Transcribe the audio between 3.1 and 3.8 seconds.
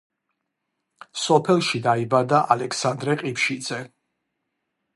ყიფშიძე.